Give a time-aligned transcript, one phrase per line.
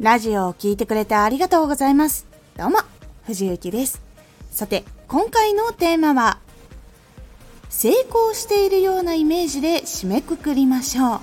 [0.00, 2.26] ラジオを聴いてくれてありがとうございます。
[2.54, 2.80] どうも、
[3.24, 4.02] 藤幸です。
[4.50, 6.38] さて、今回のテーマは、
[7.70, 11.20] 成功しているようなイメージで締めくくりましょう。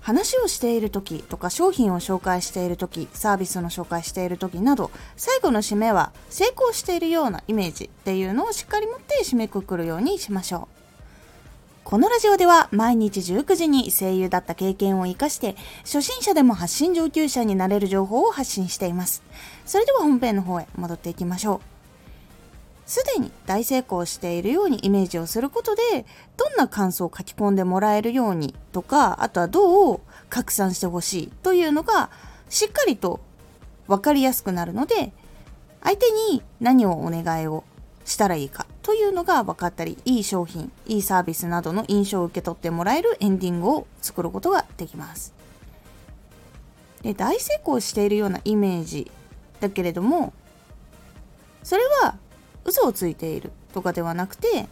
[0.00, 10.83] 話をしている時とか商品を紹介している時サービスの紹介している時など最後の締めは成功しているようなイメージっていうのをしっかり持って締めくくるようにしましょう
[11.84, 19.22] このラジオでは毎日19時に声優だった経験を活かして初心者でも発信上級者になれる情報を発信しています。
[19.66, 21.60] それでは本編の方へ戻っていきましょう。
[22.86, 26.06] すでに大成功しているようにイメージをすることで
[26.38, 32.10] どんな感想を書き込んでもらえるようにとかあとはどう拡散してほしいというのが
[32.48, 33.20] しっかりと
[33.88, 35.12] 分かりやすくなるので
[35.82, 37.64] 相手に何をお願いを
[38.04, 45.32] したらいいかというのが分かったりいい商品いいサービスなどの印象を受け取ってもらえるエンディングを作ることができます。
[47.02, 49.10] で大成功しているようなイメージ
[49.60, 50.32] だけれども
[51.62, 52.16] それは
[52.64, 54.68] 嘘をついているとかではなくて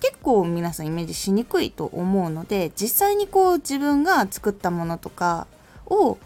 [0.00, 5.46] 結構皆さんイメージしにくいと思うので実際にこう自分が作ったものとか
[5.86, 6.18] を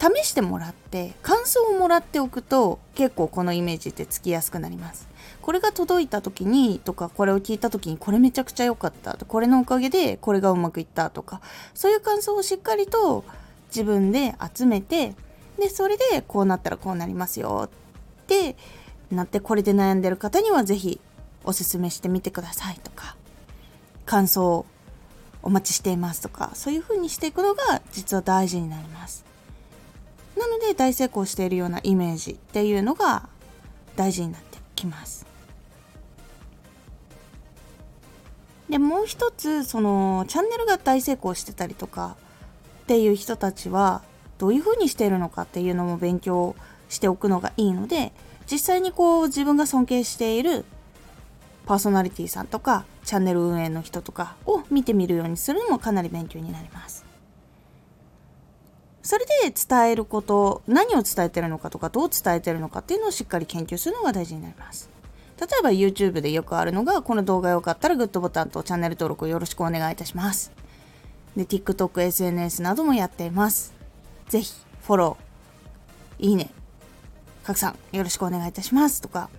[0.00, 5.08] 試してもらって感想をもらっておくと結構このイメージってつきやすくなります。
[5.42, 9.14] これが届いた時にとかこれを聞いた時にこれめちゃくちゃ良かった。
[9.14, 11.40] これのおかげでこれがうまくいったとか
[11.74, 13.24] そういう感想をしっかりと
[13.68, 15.14] 自分で集めて
[15.58, 18.56] でそれでこうなったらこうなりますよって
[19.10, 21.00] なってこれで悩んでる方には是非
[21.44, 23.16] おすすめしてみてくださいとか
[24.06, 24.64] 感想
[25.42, 29.27] お待ちしていますとかそういう風にしていくのが実は大事になります。
[30.38, 33.28] なので大成功しているようなイメージっていうのが
[33.96, 35.26] 大事になってきます
[38.68, 42.16] でもう一つそのチャンネルが大成功してたりとか
[42.82, 44.02] っていう人たちは
[44.38, 46.54] どういうふうにしているのかっていうのも勉強
[46.88, 48.12] しておくのがいいので
[48.50, 50.64] 実際にこう自分が尊敬している
[51.66, 57.07] パーソナリティさんとかチャンネル運営の人とかを見てみるようにするのもかなり勉強になります。
[59.02, 64.90] それで伝えること何を伝えてるのかとかどう伝えてるのかっていうのをしっかり研究するのが大事になります。
[65.40, 70.50] 例えば YouTube でよくあるのが、この動画良かったらグッドボタンとチャンネル登録よろしくお願いいたします。
[71.36, 73.72] で、TikTok、SNS などもやっています。
[74.28, 76.50] ぜひ、フォロー、いいね、
[77.44, 79.30] 拡散よろしくお願いいたしますとか、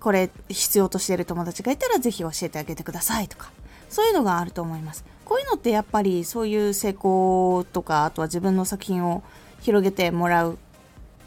[0.00, 3.52] これ必要としている友達がいたらぜひ教えてあげてくださいとか、
[3.90, 5.04] そういうのがあると思います。
[5.26, 9.22] こういうのってやっぱりそういう成功とか、あとは自分の作品を
[9.60, 10.58] 広げてもらう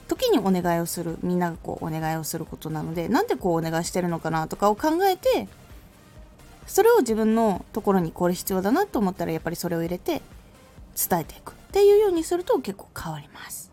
[0.08, 5.48] 時にお願いをするみんながこうお願いをすることなのでなんでこうお願いしてるのかなとかを考えて
[6.68, 10.22] それを自分のところにこれ必要だなと思ったらやっぱりそれを入れて
[11.10, 13.72] 伝えていくっていうようにすると結構変わります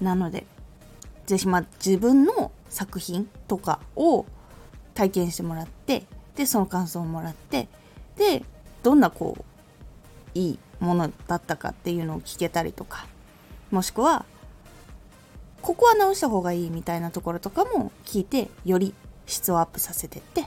[0.00, 0.46] なので
[1.26, 4.26] ぜひまあ自分の作品とかを
[4.96, 7.68] 体験してもらってでその感想をもらって
[8.16, 8.42] で
[8.82, 13.06] どんなこういいものだったかっていうのを聞けたりとか
[13.70, 14.24] もしくは
[15.62, 18.94] ここは直した方がいいみたいなところとかも聞いてより
[19.26, 20.44] 質をアップさせてって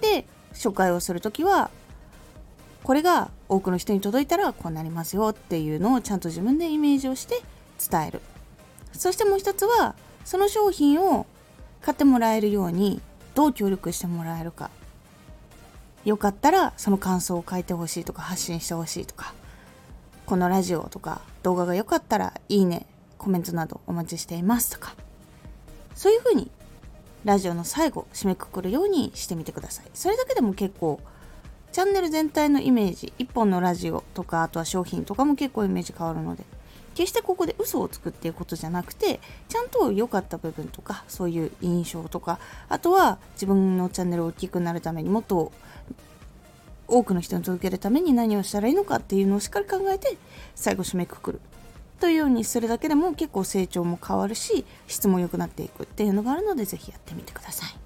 [0.00, 1.70] で紹介をする時は
[2.82, 7.40] これが多くの人に届いたらこうなりますよっていうのをちゃんと自分でイメージをして
[7.90, 8.20] 伝える。
[8.92, 11.26] そしてもう一つはその商品を
[11.82, 13.00] 買ってもらえるように
[13.36, 14.70] どう協力してもらえるか
[16.04, 19.32] よかったらその感想を書いてほしいとか発信してほしいとか
[20.26, 22.84] このラジオとか動画が良かったらいいね、
[23.16, 24.96] コメントなどお待ちしていますとか、
[25.94, 26.50] そういう風に
[27.24, 29.84] ラジオの最後締めくくるようにしてみてください。
[29.94, 30.98] それだけでも結構
[31.70, 36.42] チャンネル全体のイメージ、1本のラジオとか、あとは商品とかも結構イメージ変わるので、
[36.96, 42.38] 決してここで嘘をつくっていうことじゃなくて、ちゃんと良かった部分とか、そういう印象とか、
[42.70, 45.52] あとは自分のチャンネルを大きくなるためにもっと
[46.88, 50.16] 多くの人に届けるために何をしたらいいのかっていうのをしっかり考えて
[50.54, 51.40] 最後締めくくる。
[52.00, 57.85] というようにするだけでも結構成長も変わるし質も良くなっていくっていうのがあるのでぜひやってみてください。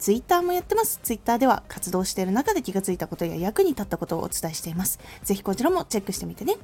[0.00, 0.98] ツイッターもやってます。
[1.02, 4.98] ツイッターでは活動している中で気がついたことや役に立ったことをお伝えしています。
[5.22, 6.56] ぜひこちらもチェックしてみてね。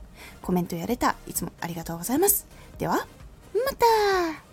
[0.43, 2.47] コメントやれた、いつもありがとうございます。
[2.79, 3.07] では、
[3.55, 4.46] また